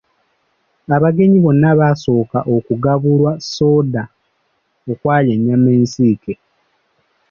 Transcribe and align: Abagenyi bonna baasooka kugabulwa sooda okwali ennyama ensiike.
Abagenyi 0.95 1.37
bonna 1.41 1.69
baasooka 1.79 2.37
kugabulwa 2.67 3.31
sooda 3.51 4.03
okwali 4.91 5.27
ennyama 5.35 5.69
ensiike. 5.77 6.33